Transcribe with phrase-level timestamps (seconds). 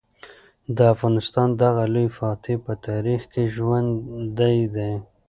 [0.75, 4.91] د افغانستان دغه لوی فاتح په تاریخ کې ژوندی دی.